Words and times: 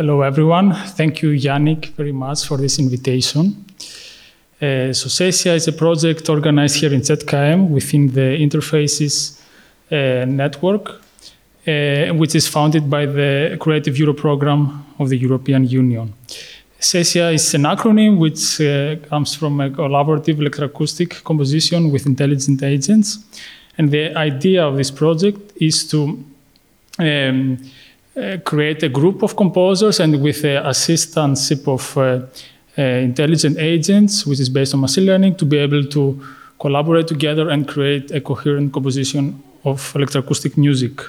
Hello, 0.00 0.22
everyone. 0.22 0.72
Thank 0.96 1.20
you, 1.20 1.28
Yannick, 1.28 1.90
very 1.94 2.10
much 2.10 2.46
for 2.46 2.56
this 2.56 2.78
invitation. 2.78 3.66
Uh, 4.56 4.94
so 4.94 5.10
CESIA 5.10 5.56
is 5.56 5.68
a 5.68 5.72
project 5.74 6.26
organized 6.30 6.76
here 6.76 6.94
in 6.94 7.02
ZKM 7.02 7.68
within 7.68 8.06
the 8.06 8.38
Interfaces 8.40 9.38
uh, 9.92 10.24
network, 10.24 10.88
uh, 11.68 12.14
which 12.14 12.34
is 12.34 12.48
founded 12.48 12.88
by 12.88 13.04
the 13.04 13.58
Creative 13.60 13.94
Europe 13.98 14.16
program 14.16 14.86
of 14.98 15.10
the 15.10 15.18
European 15.18 15.68
Union. 15.68 16.14
CESIA 16.80 17.34
is 17.34 17.52
an 17.52 17.64
acronym 17.64 18.16
which 18.16 18.58
uh, 18.58 18.96
comes 19.06 19.34
from 19.34 19.60
a 19.60 19.68
collaborative 19.68 20.38
electroacoustic 20.38 21.22
composition 21.24 21.92
with 21.92 22.06
intelligent 22.06 22.62
agents. 22.62 23.18
And 23.76 23.90
the 23.90 24.16
idea 24.16 24.66
of 24.66 24.78
this 24.78 24.90
project 24.90 25.52
is 25.56 25.86
to 25.90 26.24
um, 26.98 27.58
create 28.44 28.82
a 28.82 28.88
group 28.88 29.22
of 29.22 29.36
composers 29.36 30.00
and 30.00 30.22
with 30.22 30.42
the 30.42 30.66
assistance 30.68 31.50
of 31.66 31.96
uh, 31.96 32.20
uh, 32.78 32.82
intelligent 32.82 33.58
agents, 33.58 34.24
which 34.26 34.40
is 34.40 34.48
based 34.48 34.74
on 34.74 34.80
machine 34.80 35.04
learning, 35.04 35.36
to 35.36 35.44
be 35.44 35.58
able 35.58 35.84
to 35.84 36.18
collaborate 36.58 37.08
together 37.08 37.50
and 37.50 37.66
create 37.66 38.10
a 38.10 38.20
coherent 38.20 38.72
composition 38.72 39.42
of 39.64 39.92
electroacoustic 39.94 40.56
music. 40.56 41.00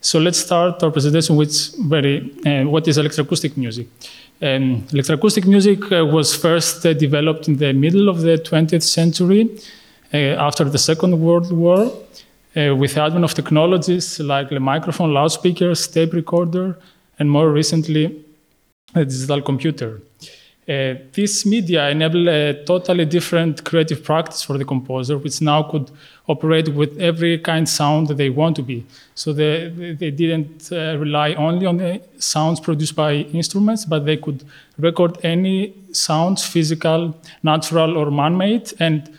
So 0.00 0.18
let's 0.18 0.38
start 0.38 0.82
our 0.82 0.90
presentation 0.90 1.36
with 1.36 1.74
very, 1.88 2.32
uh, 2.46 2.64
what 2.68 2.88
is 2.88 2.96
electroacoustic 2.96 3.56
music? 3.56 3.88
Um, 4.40 4.86
electroacoustic 4.88 5.46
music 5.46 5.92
uh, 5.92 6.06
was 6.06 6.34
first 6.34 6.86
uh, 6.86 6.94
developed 6.94 7.48
in 7.48 7.56
the 7.56 7.72
middle 7.72 8.08
of 8.08 8.20
the 8.20 8.38
20th 8.38 8.82
century 8.82 9.50
uh, 10.14 10.16
after 10.16 10.64
the 10.64 10.78
Second 10.78 11.20
World 11.20 11.52
War 11.52 11.92
uh, 12.56 12.74
with 12.74 12.94
the 12.94 13.02
advent 13.02 13.24
of 13.24 13.34
technologies 13.34 14.18
like 14.20 14.48
the 14.48 14.60
microphone, 14.60 15.12
loudspeakers, 15.14 15.86
tape 15.86 16.12
recorder, 16.12 16.78
and 17.18 17.30
more 17.30 17.50
recently, 17.50 18.24
a 18.94 19.04
digital 19.04 19.40
computer. 19.40 20.00
Uh, 20.68 20.94
this 21.12 21.44
media 21.46 21.88
enabled 21.88 22.28
a 22.28 22.64
totally 22.64 23.04
different 23.04 23.64
creative 23.64 24.04
practice 24.04 24.42
for 24.42 24.56
the 24.56 24.64
composer, 24.64 25.18
which 25.18 25.40
now 25.40 25.62
could 25.64 25.90
operate 26.28 26.68
with 26.68 26.96
every 27.00 27.38
kind 27.38 27.64
of 27.64 27.68
sound 27.68 28.06
that 28.06 28.16
they 28.16 28.30
want 28.30 28.54
to 28.54 28.62
be. 28.62 28.86
So 29.14 29.32
they, 29.32 29.68
they 29.98 30.10
didn't 30.12 30.70
uh, 30.70 30.96
rely 30.98 31.34
only 31.34 31.66
on 31.66 31.78
the 31.78 32.00
sounds 32.18 32.60
produced 32.60 32.94
by 32.94 33.14
instruments, 33.14 33.84
but 33.84 34.06
they 34.06 34.16
could 34.16 34.44
record 34.78 35.18
any 35.24 35.74
sounds, 35.92 36.46
physical, 36.46 37.16
natural, 37.42 37.96
or 37.96 38.10
man-made, 38.10 38.72
and 38.78 39.18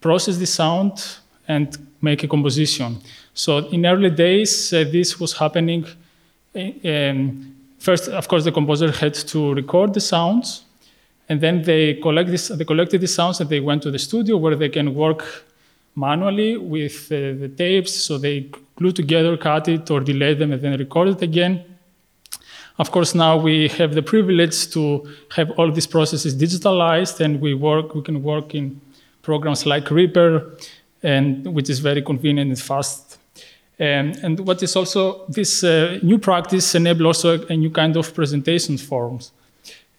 process 0.00 0.36
the 0.36 0.46
sound 0.46 1.21
and 1.48 1.76
make 2.00 2.22
a 2.24 2.28
composition. 2.28 2.98
So 3.34 3.58
in 3.68 3.86
early 3.86 4.10
days, 4.10 4.72
uh, 4.72 4.84
this 4.90 5.18
was 5.18 5.32
happening. 5.32 5.86
Um, 6.54 7.56
first, 7.78 8.08
of 8.08 8.28
course, 8.28 8.44
the 8.44 8.52
composer 8.52 8.90
had 8.90 9.14
to 9.14 9.54
record 9.54 9.94
the 9.94 10.00
sounds 10.00 10.64
and 11.28 11.40
then 11.40 11.62
they, 11.62 11.94
collect 11.94 12.30
this, 12.30 12.48
they 12.48 12.64
collected 12.64 13.00
the 13.00 13.06
sounds 13.06 13.40
and 13.40 13.48
they 13.48 13.60
went 13.60 13.82
to 13.84 13.90
the 13.90 13.98
studio 13.98 14.36
where 14.36 14.54
they 14.54 14.68
can 14.68 14.94
work 14.94 15.24
manually 15.94 16.58
with 16.58 17.06
uh, 17.10 17.40
the 17.40 17.50
tapes. 17.56 17.94
So 17.94 18.18
they 18.18 18.50
glue 18.76 18.92
together, 18.92 19.36
cut 19.36 19.66
it, 19.68 19.90
or 19.90 20.00
delay 20.00 20.34
them, 20.34 20.52
and 20.52 20.60
then 20.60 20.78
record 20.78 21.08
it 21.08 21.22
again. 21.22 21.64
Of 22.78 22.90
course, 22.90 23.14
now 23.14 23.36
we 23.36 23.68
have 23.68 23.94
the 23.94 24.02
privilege 24.02 24.70
to 24.72 25.08
have 25.36 25.50
all 25.52 25.70
these 25.70 25.86
processes 25.86 26.34
digitalized, 26.34 27.20
and 27.20 27.40
we 27.40 27.54
work. 27.54 27.94
We 27.94 28.02
can 28.02 28.22
work 28.22 28.54
in 28.54 28.80
programs 29.22 29.64
like 29.64 29.90
Reaper, 29.90 30.56
and 31.02 31.46
which 31.54 31.68
is 31.70 31.80
very 31.80 32.02
convenient 32.02 32.48
and 32.48 32.60
fast. 32.60 33.18
Um, 33.80 34.12
and 34.22 34.40
what 34.46 34.62
is 34.62 34.76
also 34.76 35.24
this 35.28 35.64
uh, 35.64 35.98
new 36.02 36.18
practice 36.18 36.74
enable 36.74 37.06
also 37.06 37.44
a, 37.46 37.56
new 37.56 37.70
kind 37.70 37.96
of 37.96 38.14
presentation 38.14 38.78
forms. 38.78 39.32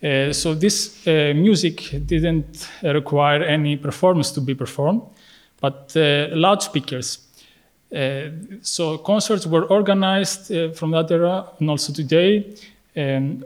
Uh, 0.01 0.31
so 0.31 0.53
this 0.53 1.05
uh, 1.07 1.33
music 1.35 1.89
didn't 2.05 2.69
require 2.83 3.44
any 3.44 3.77
performance 3.77 4.31
to 4.31 4.41
be 4.41 4.53
performed, 4.53 5.01
but 5.59 5.91
uh, 5.95 6.27
loudspeakers. 6.31 7.19
Uh, 7.94 8.29
so 8.61 8.97
concerts 8.97 9.45
were 9.45 9.66
organized 9.66 10.51
uh, 10.51 10.72
from 10.72 10.91
that 10.91 11.11
era 11.11 11.45
and 11.59 11.69
also 11.69 11.94
today 11.94 12.56
um, 12.97 13.44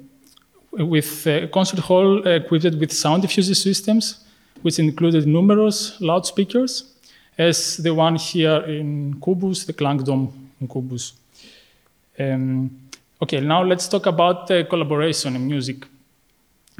with 0.71 1.27
a 1.27 1.47
concert 1.47 1.79
hall 1.79 2.25
equipped 2.27 2.75
with 2.75 2.93
sound 2.93 3.23
diffuser 3.23 3.55
systems, 3.55 4.23
which 4.61 4.79
included 4.79 5.27
numerous 5.27 5.99
loudspeakers, 5.99 6.93
as 7.37 7.77
the 7.77 7.93
one 7.93 8.15
here 8.15 8.63
in 8.67 9.15
Kubus, 9.19 9.65
the 9.65 9.73
Klangdom 9.73 10.31
in 10.59 10.67
Kubus. 10.67 11.13
Um, 12.19 12.89
okay, 13.21 13.39
now 13.39 13.63
let's 13.63 13.87
talk 13.87 14.05
about 14.07 14.47
collaboration 14.47 15.35
in 15.35 15.45
music. 15.45 15.85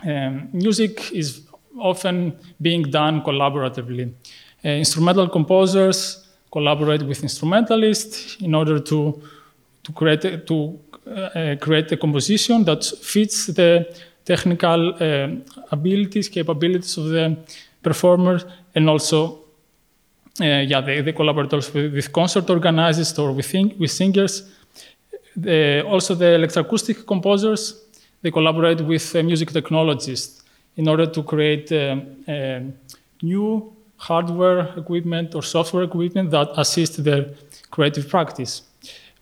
Um, 0.06 0.50
music 0.53 1.12
is 1.12 1.41
often 1.79 2.38
being 2.62 2.84
done 2.84 3.22
collaboratively. 3.22 4.12
Uh, 4.66 4.69
instrumental 4.69 5.29
composers 5.29 6.28
collaborate 6.51 7.03
with 7.03 7.22
instrumentalists 7.22 8.38
in 8.41 8.56
order 8.56 8.79
to, 8.79 9.22
to, 9.84 9.91
create, 9.94 10.25
a, 10.25 10.38
to 10.39 10.79
uh, 11.06 11.56
create 11.59 11.91
a 11.91 11.97
composition 11.97 12.63
that 12.63 12.84
fits 12.84 13.47
the 13.47 13.95
technical 14.25 14.95
uh, 14.95 15.29
abilities, 15.72 16.29
capabilities 16.29 16.97
of 16.97 17.06
the 17.09 17.38
performer, 17.84 18.41
and 18.74 18.89
also 18.89 19.47
uh, 20.40 20.44
yeah, 20.44 20.81
the, 20.81 21.02
the 21.02 21.14
collaborators 21.14 21.74
with, 21.74 21.94
with, 21.94 22.12
concert 22.12 22.50
organizers 22.50 23.18
or 23.18 23.31
with, 23.31 23.53
with 23.80 23.92
singers. 23.92 24.44
The, 25.36 25.84
also 25.86 26.16
the 26.16 26.25
electroacoustic 26.25 27.06
composers 27.06 27.88
they 28.22 28.31
collaborate 28.31 28.81
with 28.81 29.16
uh, 29.16 29.24
music 29.24 29.52
technologists 29.52 30.44
in 30.75 30.88
order 30.88 31.06
to 31.06 31.24
create 31.24 31.72
uh, 31.72 31.98
uh, 32.28 32.62
new 33.22 33.74
hardware 33.98 34.74
equipment 34.78 35.36
or 35.36 35.44
software 35.44 35.84
equipment 35.84 36.30
that 36.31 36.50
assist 36.58 37.04
their 37.04 37.30
creative 37.72 38.08
practice. 38.09 38.62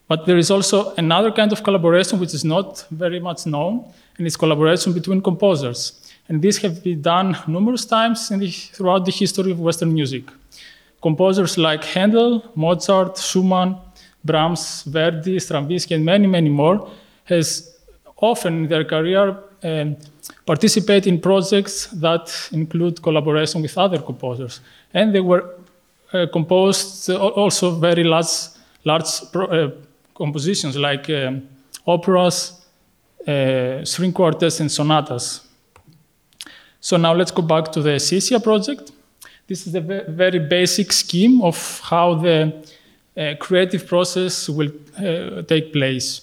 But 0.08 0.26
there 0.26 0.38
is 0.38 0.52
also 0.52 0.94
another 0.96 1.32
kind 1.32 1.52
of 1.52 1.64
collaboration 1.64 2.20
which 2.20 2.34
is 2.34 2.44
not 2.44 2.86
very 2.92 3.20
much 3.20 3.46
known, 3.46 3.86
and 4.18 4.28
it's 4.28 4.38
collaboration 4.38 4.94
between 4.94 5.22
composers. 5.22 6.02
And 6.28 6.42
this 6.42 6.58
has 6.58 6.80
been 6.80 7.02
done 7.02 7.38
numerous 7.48 7.86
times 7.86 8.30
the, 8.30 8.50
throughout 8.50 9.06
the 9.06 9.12
history 9.12 9.52
of 9.52 9.60
Western 9.60 9.94
music. 9.94 10.24
Composers 11.06 11.56
like 11.60 11.84
Handel, 11.84 12.42
Mozart, 12.56 13.20
Schumann, 13.20 13.78
Brahms, 14.24 14.82
Verdi, 14.88 15.40
Stravinsky, 15.40 15.94
and 15.94 16.04
many, 16.04 16.26
many 16.26 16.50
more 16.50 16.90
has 17.26 17.78
often 18.18 18.64
in 18.64 18.68
their 18.68 18.84
career 18.84 19.38
um, 19.62 19.98
participate 20.48 21.06
in 21.06 21.22
projects 21.22 21.86
that 22.02 22.50
include 22.52 23.04
collaboration 23.04 23.62
with 23.62 23.78
other 23.78 24.00
composers. 24.00 24.62
And 24.96 25.14
they 25.14 25.22
were 25.22 25.44
uh, 26.12 26.26
composed 26.34 27.08
uh, 27.12 27.18
also 27.18 27.80
very 27.80 28.04
large, 28.04 28.34
large 28.84 29.32
pro, 29.32 29.46
uh, 29.46 29.72
compositions 30.16 30.76
like 30.76 31.08
um, 31.12 31.48
operas, 31.86 32.66
uh, 33.28 33.86
string 33.86 34.12
quartets, 34.12 34.60
and 34.60 34.72
sonatas. 34.72 35.46
So 36.80 36.98
now 36.98 37.14
let's 37.14 37.32
go 37.32 37.44
back 37.44 37.72
to 37.74 37.84
the 37.84 38.00
CESIA 38.00 38.44
project. 38.44 38.92
This 39.48 39.68
is 39.68 39.76
a 39.76 39.82
very 39.82 40.40
basic 40.40 40.92
scheme 40.92 41.42
of 41.42 41.80
how 41.84 42.16
the 42.16 42.66
uh, 43.18 43.36
creative 43.40 43.86
process 43.88 44.50
will 44.50 44.72
uh, 44.98 45.44
take 45.44 45.72
place. 45.72 46.22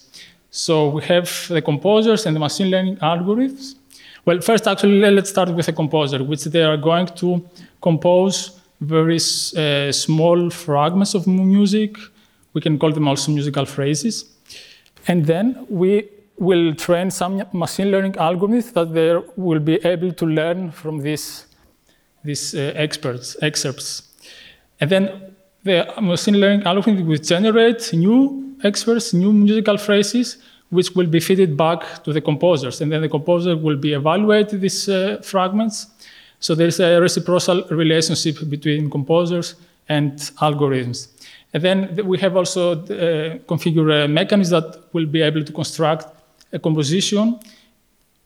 So 0.51 0.89
we 0.89 1.03
have 1.05 1.47
the 1.49 1.63
composers 1.63 2.27
and 2.27 2.37
the 2.37 2.41
machine 2.41 2.71
learning 2.71 2.97
algorithms. 2.97 3.77
Well, 4.25 4.41
first, 4.41 4.67
actually, 4.67 5.11
let's 5.11 5.31
start 5.31 5.49
with 5.51 5.69
a 5.69 5.73
composer, 5.73 6.23
which 6.23 6.45
they 6.45 6.63
are 6.63 6.77
going 6.77 7.07
to 7.07 7.45
compose 7.81 8.61
very 8.81 9.17
uh, 9.17 9.93
small 9.93 10.51
fragments 10.51 11.15
of 11.15 11.27
music. 11.27 11.97
We 12.53 12.61
can 12.61 12.79
call 12.79 12.93
them 12.93 13.09
also 13.09 13.33
musical 13.33 13.65
phrases. 13.65 14.25
And 15.09 15.27
then 15.27 15.67
we 15.69 16.09
will 16.39 16.75
train 16.75 17.11
some 17.11 17.43
machine 17.53 17.91
learning 17.91 18.13
algorithms 18.13 18.73
that 18.75 18.93
they 18.93 19.17
will 19.37 19.61
be 19.61 19.75
able 19.87 20.13
to 20.13 20.27
learn 20.27 20.71
from 20.71 20.99
these, 21.03 21.47
these 22.25 22.55
uh, 22.55 22.73
experts, 22.75 23.37
excerpts. 23.43 24.03
And 24.81 24.91
then 24.91 25.35
the 25.65 25.87
machine 26.01 26.41
learning 26.41 26.67
algorithm 26.67 27.07
will 27.07 27.19
generate 27.19 27.93
new 27.93 28.57
experts, 28.65 29.13
new 29.13 29.33
musical 29.33 29.79
phrases, 29.79 30.39
which 30.71 30.95
will 30.95 31.07
be 31.07 31.21
fed 31.21 31.57
back 31.57 32.03
to 32.05 32.13
the 32.13 32.21
composers. 32.21 32.81
And 32.81 32.91
then 32.91 33.03
the 33.03 33.09
composer 33.09 33.57
will 33.57 33.77
be 33.77 33.93
evaluating 33.93 34.61
these 34.61 34.89
uh, 34.89 35.21
fragments. 35.23 35.87
So 36.41 36.55
there's 36.55 36.81
a 36.81 37.01
reciprocal 37.01 37.65
relationship 37.71 38.49
between 38.49 38.91
composers 38.91 39.55
and 39.89 40.13
algorithms. 40.41 41.09
And 41.53 41.63
then 41.63 42.07
we 42.07 42.19
have 42.19 42.37
also 42.37 42.73
uh, 42.73 43.39
configured 43.47 44.05
a 44.05 44.09
mechanism 44.09 44.61
that 44.61 44.95
will 44.95 45.07
be 45.07 45.21
able 45.21 45.45
to 45.45 45.53
construct 45.53 46.07
a 46.53 46.59
composition 46.59 47.39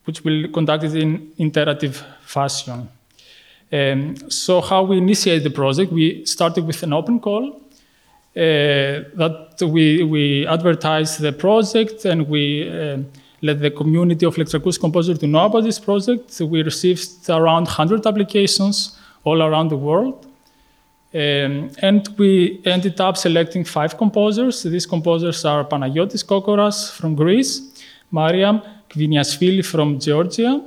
which 0.05 0.25
will 0.25 0.49
conduct 0.49 0.85
it 0.85 0.95
in 0.95 1.33
iterative 1.37 2.05
fashion. 2.23 2.89
Um, 3.73 4.17
so 4.31 4.61
how 4.61 4.83
we 4.85 4.99
initiate 4.99 5.43
the 5.43 5.51
project, 5.51 5.93
we 5.93 6.25
started 6.25 6.67
with 6.67 6.83
an 6.83 6.93
open 6.93 7.19
call 7.21 7.61
uh, 8.37 9.03
that 9.15 9.59
we, 9.63 10.05
we 10.05 10.47
advertise 10.47 11.19
the 11.19 11.33
project 11.33 12.05
and 12.05 12.29
we 12.29 12.69
uh, 12.69 12.99
let 13.43 13.61
the 13.61 13.71
community 13.71 14.25
of 14.25 14.37
electroacoustic 14.37 14.81
composers 14.81 15.19
to 15.19 15.27
know 15.27 15.47
about 15.47 15.65
this 15.65 15.79
project. 15.79 16.41
We 16.41 16.63
received 16.63 17.29
around 17.29 17.65
100 17.65 18.07
applications 18.07 18.99
all 19.25 19.43
around 19.43 19.69
the 19.69 19.77
world. 19.77 20.27
Um, 21.15 21.71
and 21.79 22.07
we 22.19 22.61
ended 22.65 23.01
up 23.01 23.17
selecting 23.17 23.65
five 23.65 23.97
composers. 23.97 24.62
These 24.62 24.87
composers 24.87 25.45
are 25.45 25.65
Panagiotis 25.65 26.25
Kokoras 26.25 26.93
from 26.93 27.15
Greece, 27.15 27.62
Mariam 28.11 28.61
Gviniashvili 28.91 29.65
from 29.65 29.99
Georgia, 29.99 30.62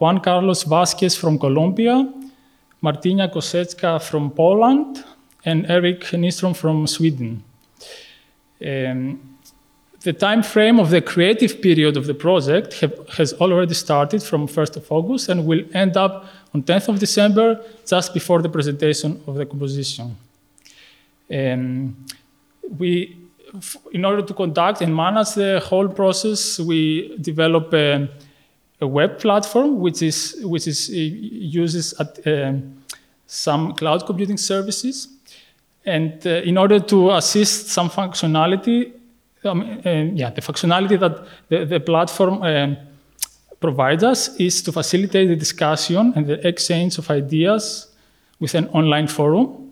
Juan 0.00 0.18
Carlos 0.18 0.64
Vasquez 0.64 1.14
from 1.14 1.38
Colombia, 1.38 2.12
Martina 2.84 3.28
Kosecka 3.28 3.98
from 3.98 4.30
Poland, 4.30 5.02
and 5.44 5.64
Erik 5.70 6.00
Nystrom 6.12 6.54
from 6.54 6.86
Sweden. 6.86 7.42
Um, 8.60 9.38
the 10.00 10.12
time 10.12 10.42
frame 10.42 10.78
of 10.78 10.90
the 10.90 11.00
creative 11.00 11.62
period 11.62 11.96
of 11.96 12.06
the 12.06 12.12
project 12.14 12.80
have, 12.80 12.94
has 13.16 13.32
already 13.40 13.72
started 13.74 14.22
from 14.22 14.46
1st 14.46 14.76
of 14.76 14.92
August 14.92 15.30
and 15.30 15.46
will 15.46 15.64
end 15.72 15.96
up 15.96 16.26
on 16.54 16.62
10th 16.62 16.88
of 16.88 16.98
December, 16.98 17.58
just 17.86 18.12
before 18.12 18.42
the 18.42 18.50
presentation 18.50 19.18
of 19.26 19.34
the 19.36 19.46
composition. 19.46 20.16
Um, 21.32 21.96
we, 22.78 23.16
in 23.92 24.04
order 24.04 24.20
to 24.20 24.34
conduct 24.34 24.82
and 24.82 24.94
manage 24.94 25.32
the 25.34 25.60
whole 25.60 25.88
process, 25.88 26.58
we 26.58 27.16
develop 27.16 27.72
a, 27.72 28.08
a 28.84 28.86
web 28.86 29.18
platform 29.18 29.80
which 29.80 30.02
is 30.02 30.36
which 30.42 30.66
is 30.66 30.90
uh, 30.90 30.94
uses 31.60 31.94
at, 32.02 32.10
um, 32.26 32.54
some 33.26 33.72
cloud 33.74 34.06
computing 34.06 34.36
services, 34.36 35.08
and 35.84 36.26
uh, 36.26 36.50
in 36.50 36.56
order 36.58 36.78
to 36.78 37.10
assist 37.10 37.68
some 37.68 37.88
functionality, 37.88 38.92
um, 39.44 39.62
uh, 39.62 39.90
yeah, 40.20 40.30
the 40.30 40.42
functionality 40.42 40.96
that 40.98 41.14
the, 41.48 41.64
the 41.64 41.80
platform 41.80 42.42
um, 42.42 42.76
provides 43.60 44.04
us 44.04 44.20
is 44.36 44.62
to 44.62 44.72
facilitate 44.72 45.28
the 45.28 45.36
discussion 45.36 46.12
and 46.16 46.26
the 46.26 46.46
exchange 46.46 46.98
of 46.98 47.10
ideas 47.10 47.88
with 48.40 48.54
an 48.54 48.68
online 48.68 49.08
forum, 49.08 49.70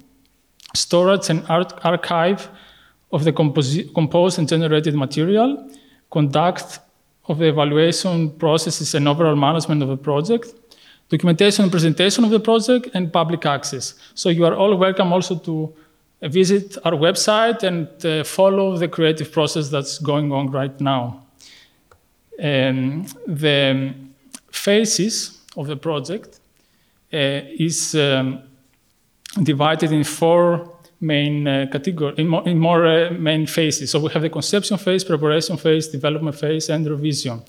storage 0.75 1.29
and 1.31 1.45
archive 1.49 2.49
of 3.13 3.25
the 3.25 3.33
composed 3.33 4.39
and 4.39 4.49
generated 4.49 4.95
material, 4.95 5.71
conduct 6.11 6.81
of 7.33 7.39
the 7.39 7.49
evaluation 7.49 8.31
processes 8.31 8.95
and 8.95 9.09
overall 9.09 9.37
management 9.37 9.83
of 9.83 9.89
the 9.89 9.97
project, 9.97 10.55
documentation 11.09 11.65
and 11.65 11.73
presentation 11.73 12.25
of 12.25 12.31
the 12.31 12.41
project, 12.41 12.89
and 12.95 13.13
public 13.13 13.45
access. 13.47 13.95
So 14.15 14.29
you 14.29 14.45
are 14.45 14.55
all 14.55 14.77
welcome 14.77 15.13
also 15.13 15.35
to 15.39 15.75
visit 16.23 16.79
our 16.85 16.93
website 16.93 17.63
and 17.65 17.89
uh, 18.05 18.25
follow 18.25 18.77
the 18.77 18.89
creative 18.89 19.33
process 19.33 19.69
that's 19.69 19.99
going 19.99 20.31
on 20.33 20.51
right 20.51 20.81
now. 20.81 21.27
Um, 22.43 23.07
the 23.27 23.95
phases 24.51 25.39
of 25.57 25.67
the 25.67 25.77
project 25.77 26.41
uh, 27.13 27.41
is 27.69 27.95
um, 27.95 28.43
divided 29.43 29.91
in 29.93 30.05
four 30.05 30.71
main 31.03 31.47
uh, 31.47 31.67
categories, 31.71 32.19
in 32.19 32.29
more, 32.29 32.49
in 32.49 32.59
more 32.59 32.87
uh, 32.87 33.11
main 33.11 33.47
phases. 33.47 33.91
So 33.91 33.99
we 33.99 34.11
have 34.13 34.23
the 34.23 34.31
conception 34.31 34.79
phase, 34.79 35.05
preparation 35.05 35.57
phase, 35.57 35.89
development 35.89 36.37
phase, 36.37 36.71
and 36.71 36.87
revision. 36.87 37.43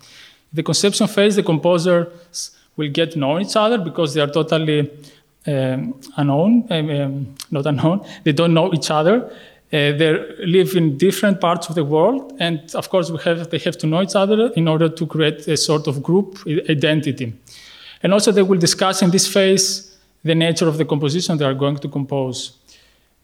The 0.51 0.63
conception 0.63 1.07
phase, 1.07 1.35
the 1.35 1.43
composers 1.43 2.51
will 2.75 2.89
get 2.89 3.11
to 3.11 3.19
know 3.19 3.39
each 3.39 3.55
other 3.55 3.77
because 3.77 4.13
they 4.13 4.21
are 4.21 4.27
totally 4.27 4.89
um, 5.45 5.99
unknown, 6.17 6.67
um, 6.69 6.89
um, 6.89 7.35
not 7.51 7.65
unknown. 7.65 8.05
They 8.23 8.33
don't 8.33 8.53
know 8.53 8.73
each 8.73 8.89
other. 8.89 9.31
Uh, 9.71 9.91
they 9.97 10.35
live 10.45 10.75
in 10.75 10.97
different 10.97 11.39
parts 11.39 11.67
of 11.69 11.75
the 11.75 11.83
world, 11.83 12.33
and 12.39 12.59
of 12.75 12.89
course, 12.89 13.09
we 13.09 13.17
have, 13.23 13.49
they 13.49 13.57
have 13.59 13.77
to 13.77 13.87
know 13.87 14.01
each 14.01 14.15
other 14.15 14.51
in 14.55 14.67
order 14.67 14.87
to 14.87 15.05
create 15.07 15.47
a 15.47 15.57
sort 15.57 15.87
of 15.87 16.03
group 16.03 16.37
identity. 16.69 17.33
And 18.03 18.13
also, 18.13 18.31
they 18.31 18.43
will 18.43 18.59
discuss 18.59 19.01
in 19.01 19.09
this 19.09 19.27
phase 19.27 19.97
the 20.23 20.35
nature 20.35 20.67
of 20.67 20.77
the 20.77 20.85
composition 20.85 21.37
they 21.37 21.45
are 21.45 21.55
going 21.55 21.77
to 21.77 21.87
compose. 21.87 22.53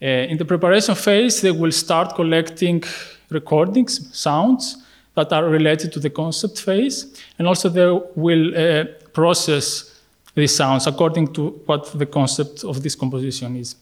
Uh, 0.02 0.06
in 0.06 0.38
the 0.38 0.46
preparation 0.46 0.96
phase, 0.96 1.42
they 1.42 1.52
will 1.52 1.72
start 1.72 2.16
collecting 2.16 2.82
recordings, 3.30 4.18
sounds 4.18 4.78
that 5.16 5.34
are 5.34 5.46
related 5.50 5.92
to 5.92 6.00
the 6.00 6.10
concept 6.10 6.62
phase, 6.62 7.22
and 7.38 7.48
also 7.48 7.68
they 7.68 7.90
will 8.16 8.56
uh, 8.56 8.86
process 9.12 10.02
these 10.36 10.56
sounds 10.56 10.88
according 10.88 11.34
to 11.34 11.50
what 11.66 11.92
the 12.00 12.06
concept 12.06 12.64
of 12.64 12.82
this 12.82 12.96
composition 12.96 13.58
is. 13.58 13.76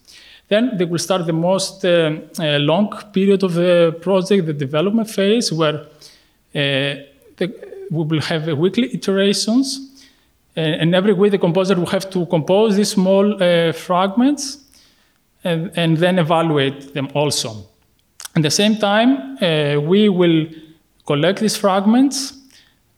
Then 0.48 0.78
they 0.78 0.86
will 0.86 0.98
start 0.98 1.28
the 1.28 1.34
most 1.34 1.86
uh, 1.86 2.20
uh, 2.40 2.58
long 2.60 2.90
period 3.14 3.44
of 3.44 3.54
the 3.54 3.96
project, 4.02 4.48
the 4.48 4.54
development 4.54 5.10
phase, 5.10 5.52
where 5.52 5.82
uh, 5.82 5.86
the, 7.36 7.54
we 7.92 8.04
will 8.04 8.22
have 8.22 8.48
weekly 8.58 8.92
iterations. 8.94 9.82
and 10.56 10.96
every 10.96 11.14
week 11.14 11.32
the 11.32 11.38
composer 11.38 11.76
will 11.76 11.92
have 11.92 12.10
to 12.10 12.26
compose 12.26 12.76
these 12.76 12.90
small 12.90 13.38
fragments 13.74 14.67
and, 15.44 15.72
and, 15.76 15.98
then 15.98 16.20
evaluate 16.20 16.94
them 16.94 17.10
also. 17.14 17.66
At 18.36 18.44
the 18.44 18.52
same 18.52 18.76
time, 18.78 19.38
we 19.88 20.10
will 20.10 20.48
collect 21.06 21.40
these 21.40 21.56
fragments 21.56 22.34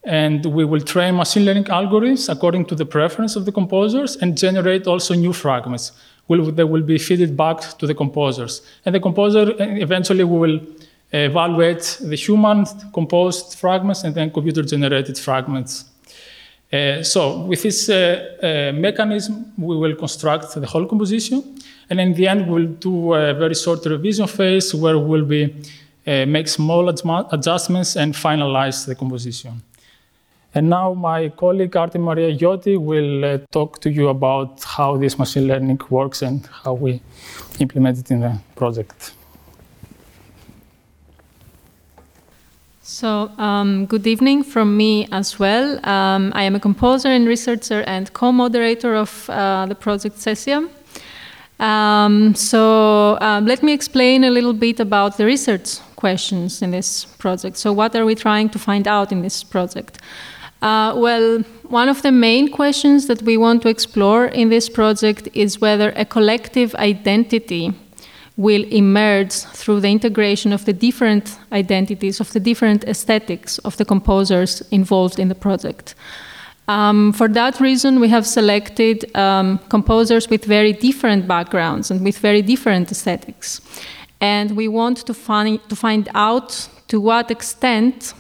and 0.04 0.46
we 0.46 0.66
will 0.66 0.82
train 0.82 1.16
machine 1.16 1.46
learning 1.46 1.66
algorithms 1.66 2.30
according 2.30 2.66
to 2.66 2.76
the 2.76 2.86
preference 2.86 3.36
of 3.36 3.46
the 3.46 3.52
composers 3.52 4.16
and 4.18 4.38
generate 4.38 4.88
also 4.88 5.14
new 5.14 5.34
fragments 5.34 5.92
will, 6.30 6.52
they 6.52 6.64
will 6.64 6.84
be 6.84 6.98
fed 6.98 7.36
back 7.36 7.60
to 7.78 7.86
the 7.86 7.94
composers. 7.94 8.62
And 8.86 8.96
the 8.96 9.00
composer, 9.00 9.54
eventually, 9.58 10.24
we 10.24 10.40
will 10.40 10.62
evaluate 11.12 11.98
the 12.02 12.16
human 12.16 12.66
composed 12.94 13.58
fragments 13.58 14.04
and 14.04 14.16
then 14.16 14.32
computer 14.32 14.62
generated 14.62 15.18
fragments. 15.18 15.86
Uh, 16.72 17.02
so 17.02 17.42
with 17.46 17.64
this 17.64 17.90
uh, 17.90 18.36
uh, 18.44 18.80
mechanism, 18.80 19.52
we 19.58 19.76
will 19.76 19.96
construct 19.96 20.54
the 20.54 20.68
whole 20.68 20.86
composition. 20.86 21.58
And 21.90 22.00
in 22.00 22.14
the 22.14 22.28
end, 22.28 22.48
we'll 22.48 22.68
do 22.68 23.14
a 23.14 23.34
very 23.34 23.56
short 23.56 23.86
revision 23.86 24.28
phase 24.28 24.76
where 24.76 24.98
we'll 25.00 25.26
be, 25.26 25.56
uh, 26.06 26.26
make 26.26 26.48
small 26.48 26.88
adjustments 26.90 27.96
and 27.96 28.14
finalize 28.14 28.86
the 28.86 28.96
composition. 28.96 29.62
And 30.54 30.70
now 30.70 30.94
my 30.94 31.30
colleague 31.30 31.72
Artemi-Maria 31.72 32.36
Gioti 32.36 32.78
will 32.78 33.26
uh, 33.26 33.38
talk 33.52 33.80
to 33.82 33.92
you 33.92 34.10
about 34.10 34.64
how 34.64 34.98
this 34.98 35.18
machine 35.20 35.48
learning 35.48 35.80
works 35.90 36.22
and 36.22 36.48
how 36.64 36.74
we 36.74 37.02
implement 37.60 38.00
it 38.00 38.10
in 38.12 38.22
the 38.22 38.40
project. 38.56 39.14
So, 42.82 43.32
um, 43.38 43.86
good 43.86 44.08
evening 44.08 44.44
from 44.44 44.76
me 44.76 45.08
as 45.12 45.38
well. 45.38 45.80
Um, 45.88 46.32
I 46.34 46.42
am 46.42 46.56
a 46.56 46.60
composer 46.60 47.10
and 47.10 47.28
researcher 47.28 47.84
and 47.86 48.12
co 48.14 48.32
moderator 48.32 48.96
of 48.96 49.30
uh, 49.30 49.68
the 49.68 49.76
project 49.76 50.18
Cesium. 50.18 50.70
Um, 51.60 52.36
so, 52.36 53.18
um, 53.20 53.46
let 53.46 53.62
me 53.64 53.74
explain 53.74 54.24
a 54.24 54.30
little 54.30 54.54
bit 54.54 54.80
about 54.80 55.18
the 55.18 55.26
research 55.26 55.80
questions 55.96 56.62
in 56.62 56.72
this 56.72 57.06
project. 57.18 57.58
So, 57.58 57.74
what 57.74 57.96
are 57.96 58.06
we 58.06 58.16
trying 58.16 58.50
to 58.50 58.60
find 58.60 58.88
out 58.88 59.12
in 59.12 59.22
this 59.22 59.44
project? 59.44 60.00
Uh, 60.62 60.94
well, 60.96 61.40
one 61.70 61.90
of 61.90 62.02
the 62.02 62.12
main 62.12 62.52
questions 62.52 63.08
that 63.08 63.22
we 63.24 63.38
want 63.38 63.62
to 63.62 63.70
explore 63.70 64.26
in 64.26 64.50
this 64.50 64.70
project 64.70 65.28
is 65.34 65.62
whether 65.62 65.94
a 65.96 66.06
collective 66.06 66.76
identity 66.76 67.74
will 68.36 68.64
emerge 68.72 69.34
through 69.34 69.82
the 69.82 69.90
integration 69.90 70.54
of 70.54 70.64
the 70.64 70.74
different 70.74 71.38
identities, 71.52 72.22
of 72.22 72.32
the 72.32 72.40
different 72.40 72.86
aesthetics 72.86 73.58
of 73.60 73.76
the 73.78 73.86
composers 73.86 74.62
involved 74.72 75.20
in 75.20 75.28
the 75.28 75.36
project. 75.36 75.94
Um, 76.70 77.14
for 77.14 77.28
that 77.30 77.60
reason, 77.60 78.00
we 78.00 78.10
have 78.10 78.28
selected 78.28 79.16
um, 79.18 79.58
composers 79.70 80.30
with 80.30 80.46
very 80.46 80.72
different 80.72 81.28
backgrounds 81.28 81.90
and 81.90 82.06
with 82.06 82.20
very 82.20 82.44
different 82.44 82.92
aesthetics. 82.92 83.60
And 84.22 84.56
we 84.56 84.68
want 84.68 84.98
to 85.08 85.16
find, 85.16 85.60
to 85.70 85.76
find 85.76 86.10
out 86.14 86.70
to 86.90 87.02
what 87.02 87.32
extent 87.32 88.14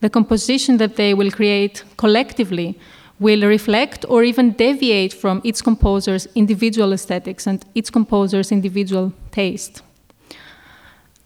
the 0.00 0.08
composition 0.08 0.76
that 0.76 0.94
they 0.94 1.14
will 1.14 1.32
create 1.32 1.82
collectively 1.96 2.78
will 3.18 3.42
reflect 3.42 4.04
or 4.08 4.22
even 4.22 4.52
deviate 4.52 5.12
from 5.12 5.40
its 5.42 5.60
composer's 5.60 6.28
individual 6.36 6.92
aesthetics 6.92 7.44
and 7.48 7.64
its 7.74 7.90
composer's 7.90 8.52
individual 8.52 9.12
taste. 9.32 9.82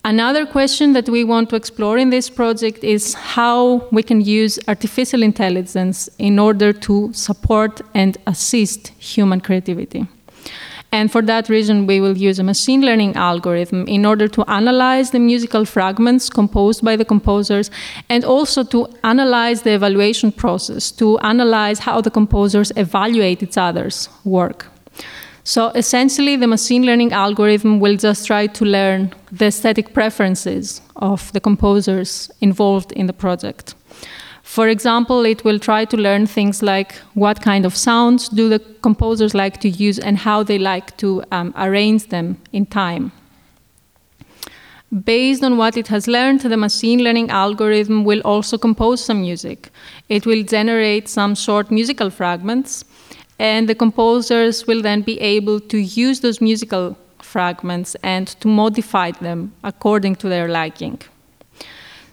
Another 0.07 0.45
question 0.45 0.93
that 0.93 1.09
we 1.09 1.25
want 1.25 1.49
to 1.49 1.57
explore 1.57 1.97
in 1.97 2.11
this 2.11 2.29
project 2.29 2.85
is 2.85 3.15
how 3.15 3.89
we 3.91 4.03
can 4.03 4.21
use 4.21 4.59
artificial 4.69 5.23
intelligence 5.23 6.11
in 6.19 6.39
order 6.39 6.75
to 6.75 7.11
support 7.15 7.81
and 7.95 8.19
assist 8.27 8.89
human 8.99 9.41
creativity. 9.41 10.07
And 10.93 11.11
for 11.11 11.23
that 11.23 11.49
reason, 11.49 11.87
we 11.87 12.03
will 12.03 12.19
use 12.19 12.39
a 12.39 12.45
machine 12.45 12.83
learning 12.83 13.17
algorithm 13.17 13.89
in 13.89 14.05
order 14.05 14.29
to 14.29 14.45
analyze 14.47 15.11
the 15.11 15.19
musical 15.19 15.65
fragments 15.65 16.29
composed 16.29 16.85
by 16.85 16.97
the 16.97 17.05
composers 17.07 17.71
and 18.11 18.27
also 18.27 18.63
to 18.63 18.87
analyze 19.05 19.63
the 19.63 19.73
evaluation 19.73 20.33
process, 20.33 20.93
to 20.93 21.19
analyze 21.21 21.79
how 21.79 22.03
the 22.03 22.11
composers 22.11 22.73
evaluate 22.77 23.43
each 23.43 23.57
other's 23.57 24.11
work. 24.23 24.67
So 25.47 25.69
essentially, 25.75 26.37
the 26.37 26.47
machine 26.47 26.87
learning 26.87 27.13
algorithm 27.13 27.79
will 27.79 27.97
just 27.97 28.27
try 28.27 28.47
to 28.47 28.65
learn 28.65 29.13
the 29.31 29.47
aesthetic 29.47 29.93
preferences 29.93 30.81
of 30.97 31.31
the 31.33 31.41
composers 31.41 32.31
involved 32.41 32.93
in 32.93 33.07
the 33.07 33.13
project. 33.13 33.75
For 34.43 34.69
example, 34.69 35.27
it 35.27 35.45
will 35.45 35.59
try 35.59 35.85
to 35.85 35.97
learn 35.99 36.27
things 36.27 36.63
like 36.63 36.95
what 37.13 37.43
kind 37.43 37.67
of 37.67 37.77
sounds 37.77 38.29
do 38.31 38.49
the 38.49 38.59
composers 38.81 39.35
like 39.35 39.61
to 39.61 39.69
use 39.69 39.99
and 39.99 40.17
how 40.17 40.43
they 40.43 40.59
like 40.59 40.97
to 40.99 41.23
um, 41.31 41.53
arrange 41.57 42.09
them 42.09 42.39
in 42.53 42.65
time. 42.65 43.13
Based 45.05 45.43
on 45.43 45.57
what 45.57 45.77
it 45.77 45.89
has 45.89 46.07
learned, 46.07 46.41
the 46.41 46.57
machine 46.57 47.03
learning 47.03 47.31
algorithm 47.31 48.05
will 48.05 48.21
also 48.21 48.57
compose 48.57 49.05
some 49.05 49.23
music. 49.23 49.71
It 50.09 50.25
will 50.25 50.45
generate 50.45 51.09
some 51.09 51.35
short 51.35 51.71
musical 51.71 52.11
fragments, 52.11 52.85
and 53.39 53.69
the 53.69 53.75
composers 53.75 54.67
will 54.67 54.83
then 54.83 55.03
be 55.03 55.21
able 55.21 55.61
to 55.61 55.79
use 55.79 56.21
those 56.21 56.41
musical 56.41 56.97
fragments 57.21 57.97
and 58.03 58.29
to 58.41 58.49
modify 58.49 59.11
them 59.11 59.53
according 59.63 60.17
to 60.17 60.29
their 60.29 60.49
liking. 60.49 61.01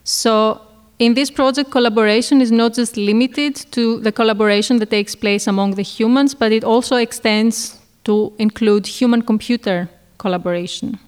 So, 0.03 0.61
in 0.99 1.15
this 1.15 1.31
project, 1.31 1.71
collaboration 1.71 2.41
is 2.41 2.51
not 2.51 2.75
just 2.75 2.95
limited 2.95 3.55
to 3.71 3.99
the 4.01 4.11
collaboration 4.11 4.77
that 4.79 4.89
takes 4.89 5.15
place 5.15 5.47
among 5.47 5.75
the 5.75 5.81
humans, 5.81 6.35
but 6.35 6.51
it 6.51 6.63
also 6.63 6.95
extends 6.95 7.79
to 8.03 8.33
include 8.37 8.85
human 8.85 9.21
computer 9.21 9.89
collaboration. 10.17 10.99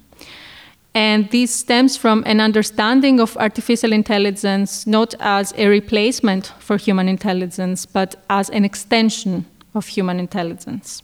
And 0.96 1.30
this 1.32 1.54
stems 1.54 1.98
from 1.98 2.24
an 2.26 2.40
understanding 2.40 3.20
of 3.20 3.36
artificial 3.38 3.94
intelligence 3.94 4.86
not 4.86 5.16
as 5.20 5.54
a 5.58 5.68
replacement 5.68 6.54
for 6.60 6.78
human 6.78 7.08
intelligence, 7.08 7.86
but 7.86 8.16
as 8.30 8.50
an 8.50 8.64
extension 8.64 9.46
of 9.76 9.88
human 9.88 10.20
intelligence. 10.20 11.02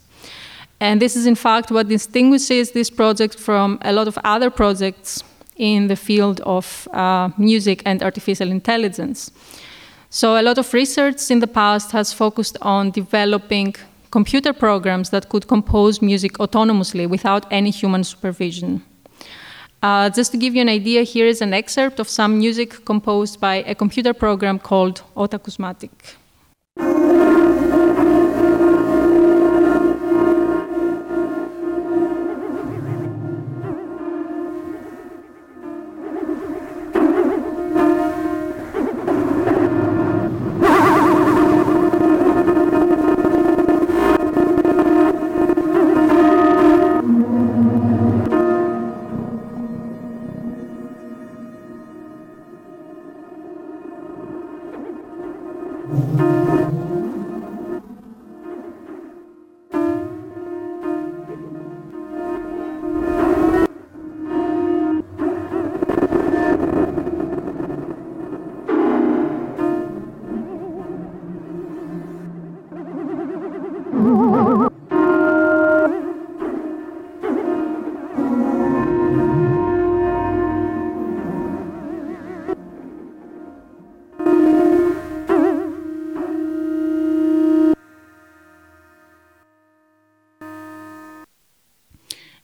And 0.79 1.01
this 1.01 1.15
is, 1.15 1.25
in 1.25 1.35
fact, 1.35 1.71
what 1.71 1.87
distinguishes 1.87 2.71
this 2.71 2.89
project 2.89 3.37
from 3.37 3.79
a 3.81 3.91
lot 3.91 4.07
of 4.07 4.17
other 4.23 4.49
projects 4.49 5.23
in 5.57 5.87
the 5.87 5.95
field 5.95 6.39
of 6.41 6.87
uh, 6.93 7.29
music 7.37 7.81
and 7.85 8.01
artificial 8.01 8.49
intelligence. 8.49 9.31
So, 10.09 10.39
a 10.39 10.41
lot 10.41 10.57
of 10.57 10.73
research 10.73 11.29
in 11.29 11.39
the 11.39 11.47
past 11.47 11.91
has 11.91 12.13
focused 12.13 12.57
on 12.61 12.91
developing 12.91 13.75
computer 14.09 14.53
programs 14.53 15.09
that 15.11 15.29
could 15.29 15.47
compose 15.47 16.01
music 16.01 16.33
autonomously 16.39 17.07
without 17.07 17.45
any 17.51 17.69
human 17.69 18.03
supervision. 18.03 18.81
Uh, 19.83 20.09
just 20.09 20.31
to 20.31 20.37
give 20.37 20.55
you 20.55 20.61
an 20.61 20.69
idea, 20.69 21.03
here 21.03 21.27
is 21.27 21.41
an 21.41 21.53
excerpt 21.53 21.99
of 21.99 22.09
some 22.09 22.39
music 22.39 22.83
composed 22.85 23.39
by 23.39 23.57
a 23.67 23.75
computer 23.75 24.13
program 24.13 24.59
called 24.59 25.03
Otakusmatic. 25.15 25.91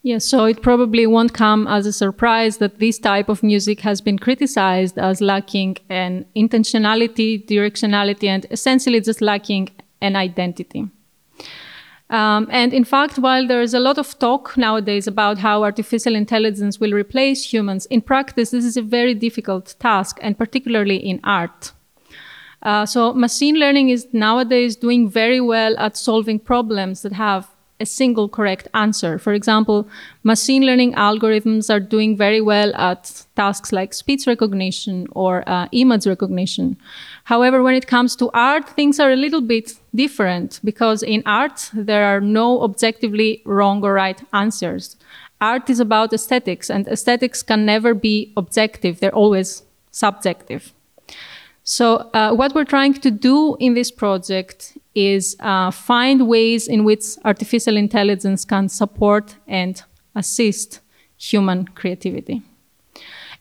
Yes, 0.05 0.23
so 0.23 0.45
it 0.45 0.61
probably 0.61 1.07
won't 1.07 1.33
come 1.33 1.65
as 1.65 1.87
a 1.87 1.91
surprise 1.91 2.57
that 2.57 2.77
this 2.77 2.99
type 2.99 3.27
of 3.27 3.41
music 3.41 3.79
has 3.79 4.01
been 4.01 4.19
criticized 4.19 4.99
as 4.99 5.19
lacking 5.19 5.77
an 5.89 6.27
intentionality, 6.35 7.43
directionality, 7.43 8.27
and 8.27 8.45
essentially 8.51 9.01
just 9.01 9.19
lacking 9.19 9.69
an 10.01 10.15
identity. 10.15 10.87
Um, 12.11 12.47
and 12.51 12.71
in 12.71 12.83
fact, 12.83 13.17
while 13.17 13.47
there 13.47 13.63
is 13.63 13.73
a 13.73 13.79
lot 13.79 13.97
of 13.97 14.19
talk 14.19 14.55
nowadays 14.55 15.07
about 15.07 15.39
how 15.39 15.63
artificial 15.63 16.13
intelligence 16.13 16.79
will 16.79 16.93
replace 16.93 17.51
humans, 17.51 17.87
in 17.87 18.01
practice, 18.01 18.51
this 18.51 18.63
is 18.63 18.77
a 18.77 18.83
very 18.83 19.15
difficult 19.15 19.73
task, 19.79 20.19
and 20.21 20.37
particularly 20.37 20.97
in 20.97 21.19
art. 21.23 21.71
Uh, 22.61 22.85
so, 22.85 23.11
machine 23.11 23.55
learning 23.55 23.89
is 23.89 24.07
nowadays 24.13 24.75
doing 24.75 25.09
very 25.09 25.41
well 25.41 25.75
at 25.79 25.97
solving 25.97 26.37
problems 26.37 27.01
that 27.01 27.13
have 27.13 27.54
a 27.79 27.85
single 27.85 28.29
correct 28.29 28.67
answer. 28.73 29.17
For 29.17 29.33
example, 29.33 29.87
machine 30.23 30.65
learning 30.65 30.93
algorithms 30.93 31.69
are 31.73 31.79
doing 31.79 32.15
very 32.15 32.41
well 32.41 32.73
at 32.75 33.25
tasks 33.35 33.71
like 33.71 33.93
speech 33.93 34.27
recognition 34.27 35.07
or 35.11 35.43
uh, 35.47 35.67
image 35.71 36.07
recognition. 36.07 36.77
However, 37.25 37.61
when 37.61 37.75
it 37.75 37.87
comes 37.87 38.15
to 38.17 38.29
art, 38.33 38.69
things 38.69 38.99
are 38.99 39.11
a 39.11 39.15
little 39.15 39.41
bit 39.41 39.73
different 39.93 40.59
because 40.63 41.03
in 41.03 41.21
art, 41.25 41.69
there 41.73 42.05
are 42.05 42.21
no 42.21 42.61
objectively 42.61 43.41
wrong 43.45 43.83
or 43.83 43.93
right 43.93 44.21
answers. 44.33 44.95
Art 45.41 45.69
is 45.69 45.81
about 45.81 46.13
aesthetics, 46.13 46.69
and 46.69 46.87
aesthetics 46.87 47.43
can 47.43 47.65
never 47.65 47.93
be 47.93 48.31
objective, 48.37 48.99
they're 48.99 49.13
always 49.13 49.63
subjective. 49.91 50.74
So, 51.67 51.95
uh, 52.13 52.31
what 52.31 52.53
we're 52.53 52.63
trying 52.63 52.93
to 52.93 53.09
do 53.09 53.57
in 53.59 53.73
this 53.73 53.89
project 53.89 54.77
is 54.93 55.35
uh, 55.39 55.71
find 55.71 56.27
ways 56.27 56.67
in 56.67 56.83
which 56.83 57.03
artificial 57.25 57.75
intelligence 57.75 58.45
can 58.45 58.69
support 58.69 59.35
and 59.47 59.81
assist 60.13 60.81
human 61.17 61.65
creativity. 61.69 62.43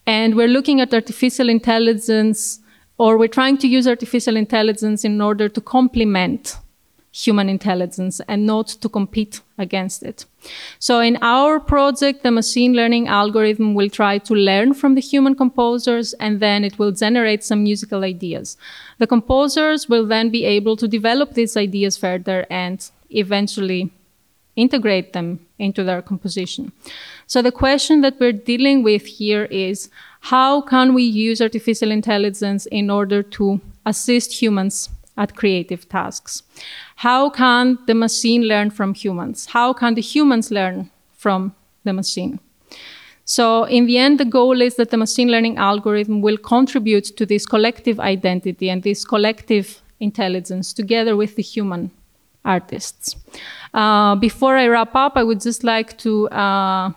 And 0.06 0.36
we're 0.36 0.48
looking 0.48 0.80
at 0.80 0.94
artificial 0.94 1.50
intelligence, 1.50 2.60
or 2.96 3.18
we're 3.18 3.28
trying 3.28 3.58
to 3.58 3.68
use 3.68 3.86
artificial 3.86 4.38
intelligence 4.38 5.04
in 5.04 5.20
order 5.20 5.50
to 5.50 5.60
complement 5.60 6.56
human 7.14 7.48
intelligence 7.48 8.20
and 8.26 8.44
not 8.44 8.66
to 8.66 8.88
compete 8.88 9.40
against 9.56 10.02
it. 10.02 10.24
So 10.80 10.98
in 10.98 11.16
our 11.22 11.60
project, 11.60 12.24
the 12.24 12.32
machine 12.32 12.74
learning 12.74 13.06
algorithm 13.06 13.74
will 13.74 13.88
try 13.88 14.18
to 14.18 14.34
learn 14.34 14.74
from 14.74 14.96
the 14.96 15.00
human 15.00 15.36
composers 15.36 16.12
and 16.14 16.40
then 16.40 16.64
it 16.64 16.76
will 16.76 16.90
generate 16.90 17.44
some 17.44 17.62
musical 17.62 18.02
ideas. 18.02 18.56
The 18.98 19.06
composers 19.06 19.88
will 19.88 20.06
then 20.06 20.30
be 20.30 20.44
able 20.44 20.76
to 20.76 20.88
develop 20.88 21.34
these 21.34 21.56
ideas 21.56 21.96
further 21.96 22.46
and 22.50 22.90
eventually 23.10 23.92
integrate 24.56 25.12
them 25.12 25.46
into 25.60 25.84
their 25.84 26.02
composition. 26.02 26.72
So 27.28 27.42
the 27.42 27.52
question 27.52 28.00
that 28.00 28.18
we're 28.18 28.32
dealing 28.32 28.82
with 28.82 29.06
here 29.06 29.44
is 29.44 29.88
how 30.20 30.62
can 30.62 30.94
we 30.94 31.04
use 31.04 31.40
artificial 31.40 31.92
intelligence 31.92 32.66
in 32.66 32.90
order 32.90 33.22
to 33.22 33.60
assist 33.86 34.42
humans 34.42 34.90
at 35.16 35.36
creative 35.36 35.88
tasks. 35.88 36.42
How 36.96 37.30
can 37.30 37.78
the 37.86 37.94
machine 37.94 38.42
learn 38.42 38.70
from 38.70 38.94
humans? 38.94 39.46
How 39.46 39.72
can 39.72 39.94
the 39.94 40.02
humans 40.02 40.50
learn 40.50 40.90
from 41.12 41.54
the 41.84 41.92
machine? 41.92 42.40
So, 43.24 43.64
in 43.64 43.86
the 43.86 43.96
end, 43.96 44.20
the 44.20 44.26
goal 44.26 44.60
is 44.60 44.76
that 44.76 44.90
the 44.90 44.98
machine 44.98 45.30
learning 45.30 45.56
algorithm 45.56 46.20
will 46.20 46.36
contribute 46.36 47.04
to 47.16 47.24
this 47.24 47.46
collective 47.46 47.98
identity 47.98 48.68
and 48.68 48.82
this 48.82 49.04
collective 49.04 49.82
intelligence 49.98 50.74
together 50.74 51.16
with 51.16 51.36
the 51.36 51.42
human 51.42 51.90
artists. 52.44 53.16
Uh, 53.72 54.14
before 54.16 54.56
I 54.56 54.66
wrap 54.66 54.94
up, 54.94 55.12
I 55.16 55.24
would 55.24 55.40
just 55.40 55.64
like 55.64 55.96
to 55.98 56.28
uh, 56.28 56.90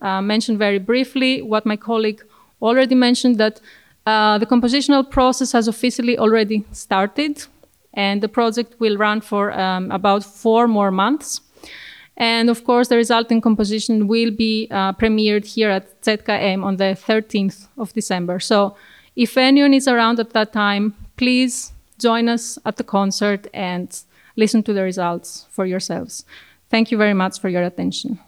uh, 0.00 0.22
mention 0.22 0.56
very 0.56 0.78
briefly 0.78 1.42
what 1.42 1.66
my 1.66 1.76
colleague 1.76 2.24
already 2.62 2.94
mentioned 2.94 3.36
that 3.38 3.60
uh, 4.06 4.38
the 4.38 4.46
compositional 4.46 5.08
process 5.08 5.52
has 5.52 5.68
officially 5.68 6.18
already 6.18 6.64
started 6.72 7.44
and 7.94 8.22
the 8.22 8.28
project 8.28 8.78
will 8.78 8.96
run 8.96 9.20
for 9.20 9.52
um, 9.52 9.90
about 9.90 10.24
four 10.24 10.68
more 10.68 10.90
months. 10.90 11.40
And 12.16 12.48
of 12.48 12.64
course, 12.64 12.88
the 12.88 12.96
resulting 12.96 13.40
composition 13.40 14.06
will 14.06 14.30
be 14.30 14.68
uh, 14.70 14.92
premiered 14.92 15.44
here 15.44 15.70
at 15.70 16.00
ZKM 16.02 16.62
on 16.62 16.76
the 16.76 16.96
13th 16.96 17.66
of 17.76 17.92
December. 17.92 18.38
So 18.38 18.76
if 19.16 19.36
anyone 19.36 19.74
is 19.74 19.88
around 19.88 20.20
at 20.20 20.30
that 20.30 20.52
time, 20.52 20.94
please 21.16 21.72
join 21.98 22.28
us 22.28 22.58
at 22.64 22.76
the 22.76 22.84
concert 22.84 23.46
and 23.54 24.00
listen 24.36 24.62
to 24.64 24.72
the 24.72 24.82
results 24.82 25.46
for 25.50 25.64
yourselves. 25.64 26.24
Thank 26.70 26.90
you 26.90 26.98
very 26.98 27.14
much 27.14 27.40
for 27.40 27.48
your 27.48 27.62
attention. 27.62 28.18